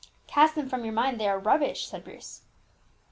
"Cast 0.25 0.55
them 0.55 0.67
from 0.67 0.83
your 0.83 0.95
mind, 0.95 1.19
they 1.21 1.27
are 1.27 1.37
rubbish," 1.37 1.85
said 1.85 2.03
Bruce. 2.03 2.41